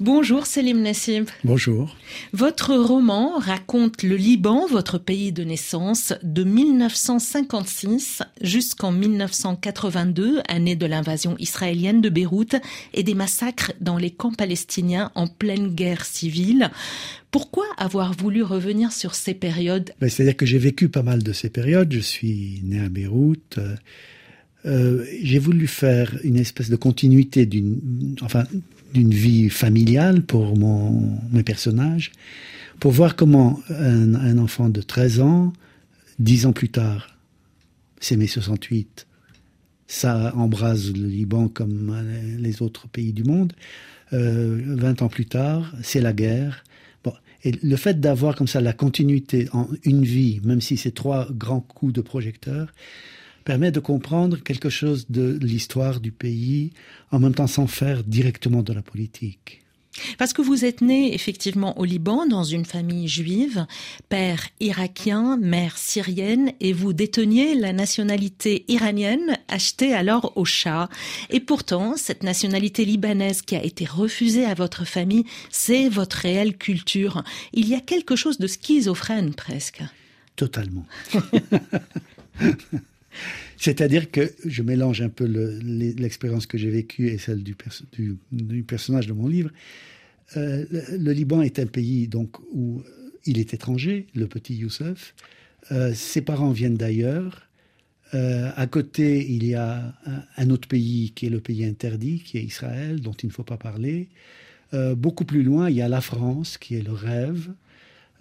[0.00, 1.26] Bonjour Selim Nassib.
[1.44, 1.94] Bonjour.
[2.32, 10.86] Votre roman raconte le Liban, votre pays de naissance, de 1956 jusqu'en 1982, année de
[10.86, 12.56] l'invasion israélienne de Beyrouth
[12.94, 16.70] et des massacres dans les camps palestiniens en pleine guerre civile.
[17.30, 19.92] Pourquoi avoir voulu revenir sur ces périodes?
[20.00, 21.92] Ben, C'est-à-dire que j'ai vécu pas mal de ces périodes.
[21.92, 23.58] Je suis né à Beyrouth.
[23.58, 23.76] Euh,
[24.64, 28.44] euh, j'ai voulu faire une espèce de continuité d'une, enfin,
[28.92, 32.12] d'une vie familiale pour mon, mes personnages,
[32.78, 35.52] pour voir comment un, enfant de 13 ans,
[36.18, 37.16] 10 ans plus tard,
[38.00, 39.06] c'est mai 68,
[39.86, 41.94] ça embrase le Liban comme
[42.38, 43.52] les autres pays du monde.
[44.12, 46.64] Euh, 20 ans plus tard, c'est la guerre.
[47.42, 51.26] Et le fait d'avoir comme ça la continuité en une vie, même si c'est trois
[51.30, 52.72] grands coups de projecteur,
[53.44, 56.72] permet de comprendre quelque chose de l'histoire du pays,
[57.10, 59.60] en même temps sans faire directement de la politique.
[60.18, 63.66] Parce que vous êtes né effectivement au Liban dans une famille juive,
[64.08, 70.88] père irakien, mère syrienne, et vous déteniez la nationalité iranienne achetée alors au Shah.
[71.28, 76.56] Et pourtant, cette nationalité libanaise qui a été refusée à votre famille, c'est votre réelle
[76.56, 77.24] culture.
[77.52, 79.82] Il y a quelque chose de schizophrène presque.
[80.36, 80.86] Totalement.
[83.60, 87.54] C'est-à-dire que je mélange un peu l'expérience que j'ai vécue et celle du,
[88.64, 89.50] personnage de mon livre.
[90.36, 90.64] Euh,
[90.98, 92.82] le, Liban est un pays donc où
[93.26, 95.14] il est étranger, le petit Youssef.
[95.72, 97.50] Euh, ses parents viennent d'ailleurs.
[98.14, 99.94] Euh, à côté, il y a
[100.36, 103.44] un, autre pays qui est le pays interdit, qui est Israël, dont il ne faut
[103.44, 104.08] pas parler.
[104.72, 107.50] Euh, beaucoup plus loin, il y a la France, qui est le rêve.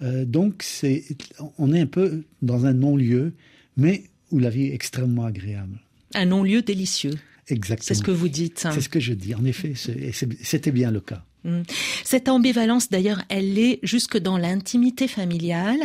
[0.02, 0.64] Euh, donc,
[1.58, 3.34] on est un peu dans un non-lieu,
[3.78, 5.80] mais où la vie est extrêmement agréable.
[6.14, 7.16] Un non-lieu délicieux.
[7.48, 7.88] Exactement.
[7.88, 8.68] C'est ce que vous dites.
[8.72, 9.34] C'est ce que je dis.
[9.36, 11.24] En effet, c'était bien le cas.
[11.46, 11.62] Mmh.
[12.04, 15.80] Cette ambivalence, d'ailleurs, elle est jusque dans l'intimité familiale.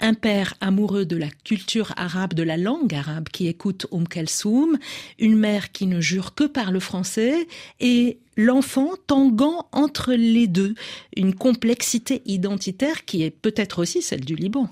[0.00, 4.78] Un père amoureux de la culture arabe, de la langue arabe, qui écoute Oum Kalsoum,
[5.18, 7.46] une mère qui ne jure que par le français,
[7.80, 10.74] et l'enfant tanguant entre les deux.
[11.16, 14.68] Une complexité identitaire qui est peut-être aussi celle du Liban.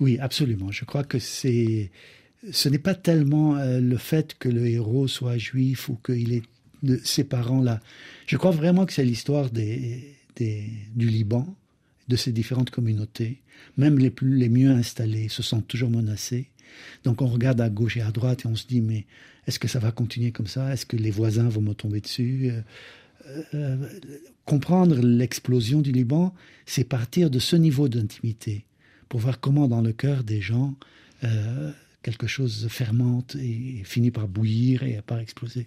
[0.00, 0.72] Oui, absolument.
[0.72, 1.90] Je crois que c'est
[2.52, 6.42] ce n'est pas tellement euh, le fait que le héros soit juif ou qu'il ait
[6.82, 7.80] de ses parents là.
[8.26, 10.04] Je crois vraiment que c'est l'histoire du
[10.96, 11.56] Liban,
[12.08, 13.40] de ses différentes communautés.
[13.78, 16.50] Même les, plus, les mieux installés se sentent toujours menacés.
[17.04, 19.06] Donc on regarde à gauche et à droite et on se dit mais
[19.46, 20.72] est-ce que ça va continuer comme ça?
[20.72, 22.50] Est-ce que les voisins vont me tomber dessus?
[22.50, 23.76] Euh, euh,
[24.44, 26.34] Comprendre l'explosion du Liban,
[26.66, 28.66] c'est partir de ce niveau d'intimité
[29.08, 30.74] pour voir comment dans le cœur des gens
[32.04, 35.66] quelque chose fermente et finit par bouillir et par exploser.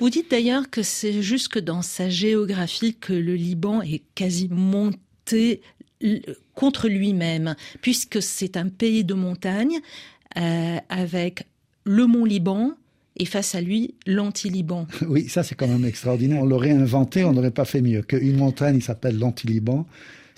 [0.00, 5.62] Vous dites d'ailleurs que c'est jusque dans sa géographie que le Liban est quasi monté
[6.54, 9.78] contre lui-même, puisque c'est un pays de montagne
[10.36, 11.46] euh, avec
[11.84, 12.74] le mont Liban,
[13.18, 14.86] et face à lui l'anti-Liban.
[15.08, 16.40] Oui, ça c'est quand même extraordinaire.
[16.40, 18.02] On l'aurait inventé, on n'aurait pas fait mieux.
[18.02, 19.86] Qu'une montagne s'appelle l'anti-Liban,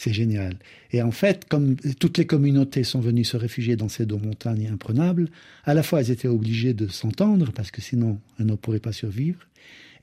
[0.00, 0.56] c'est génial.
[0.92, 4.66] Et en fait, comme toutes les communautés sont venues se réfugier dans ces deux montagnes
[4.68, 5.28] imprenables,
[5.64, 8.92] à la fois elles étaient obligées de s'entendre, parce que sinon elles ne pourraient pas
[8.92, 9.46] survivre,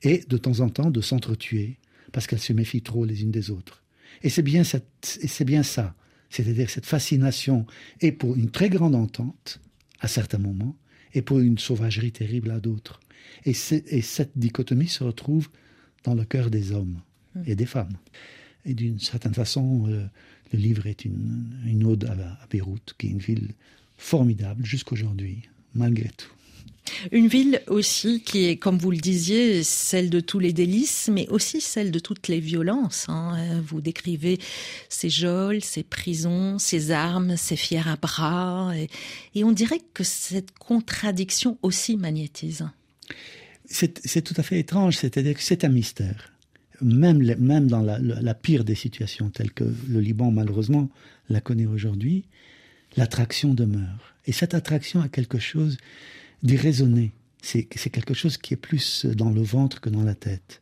[0.02, 1.78] et de temps en temps de s'entretuer,
[2.12, 3.82] parce qu'elles se méfient trop les unes des autres.
[4.22, 5.94] Et c'est bien, ça,
[6.30, 7.66] c'est-à-dire cette fascination,
[8.00, 9.60] et pour une très grande entente,
[9.98, 10.76] à certains moments,
[11.12, 13.00] et pour une sauvagerie terrible à d'autres.
[13.44, 15.48] Et, et cette dichotomie se retrouve
[16.04, 17.00] dans le cœur des hommes
[17.46, 17.96] et des femmes.
[18.64, 20.04] Et d'une certaine façon, euh,
[20.52, 23.50] le livre est une, une ode à, à Beyrouth, qui est une ville
[23.96, 25.42] formidable jusqu'aujourd'hui,
[25.74, 26.30] malgré tout.
[27.12, 31.28] Une ville aussi qui est, comme vous le disiez, celle de tous les délices, mais
[31.28, 33.06] aussi celle de toutes les violences.
[33.08, 33.60] Hein.
[33.66, 34.38] Vous décrivez
[34.88, 38.88] ces geôles, ces prisons, ces armes, ces fiers à bras, et,
[39.34, 42.66] et on dirait que cette contradiction aussi magnétise.
[43.66, 46.32] C'est tout à fait étrange, c'est-à-dire que c'est un mystère
[46.80, 50.88] même, dans la, pire des situations, telle que le Liban malheureusement
[51.28, 52.24] la connaît aujourd'hui,
[52.96, 54.14] l'attraction demeure.
[54.26, 55.76] Et cette attraction a quelque chose
[56.42, 57.12] d'irraisonné.
[57.42, 60.60] C'est quelque chose qui est plus dans le ventre que dans la tête.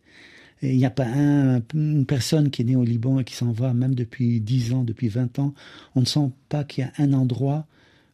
[0.62, 3.52] Il n'y a pas un, une personne qui est née au Liban et qui s'en
[3.52, 5.55] va, même depuis 10 ans, depuis 20 ans,
[5.94, 7.67] on ne sent pas qu'il y a un endroit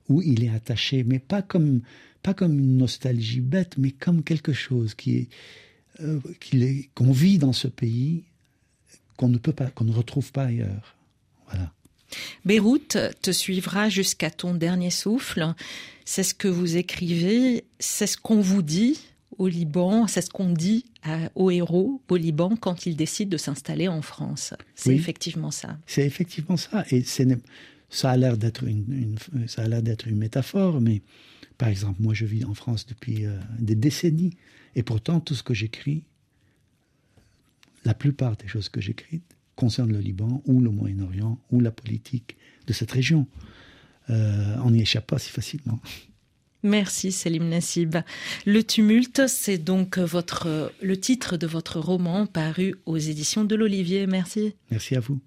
[0.08, 1.82] où il est attaché, mais pas comme,
[2.22, 5.28] pas comme une nostalgie bête, mais comme quelque chose qui est,
[6.00, 6.20] euh,
[6.94, 8.24] qu'on qu vit dans ce pays
[9.16, 10.96] qu'on ne peut pas, qu'on ne retrouve pas ailleurs.
[11.46, 11.72] Voilà.
[12.44, 15.54] Beyrouth te suivra jusqu'à ton dernier souffle.
[16.04, 18.98] C'est ce que vous écrivez, c'est ce qu'on vous dit
[19.38, 20.06] au Liban.
[20.06, 20.84] C'est ce qu'on dit
[21.34, 24.54] aux héros au Liban quand ils décident de s'installer en France.
[24.74, 25.78] C'est effectivement ça.
[25.86, 26.84] C'est effectivement ça.
[26.90, 27.02] Et
[27.90, 29.16] ça a l'air d'être une,
[29.46, 31.02] ça a l'air d'être une métaphore, mais
[31.58, 34.36] par exemple, moi je vis en France depuis euh, des décennies,
[34.74, 36.04] et pourtant tout ce que j'écris,
[37.84, 39.22] la plupart des choses que j'écris
[39.56, 43.26] concernent le Liban ou le Moyen-Orient ou la politique de cette région.
[44.10, 45.80] Euh, on n'y échappe pas si facilement.
[46.62, 47.96] Merci Selim Nassib.
[48.46, 54.06] Le tumulte, c'est donc votre, le titre de votre roman paru aux éditions de l'Olivier.
[54.06, 54.54] Merci.
[54.70, 55.20] Merci à vous.